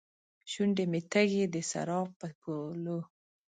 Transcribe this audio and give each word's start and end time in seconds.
شونډې 0.51 0.85
مې 0.91 1.01
تږې، 1.11 1.43
دسراب 1.55 2.07
په 2.19 2.27
پولو 2.39 2.99